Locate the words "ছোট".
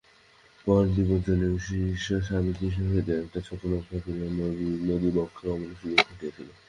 3.47-3.61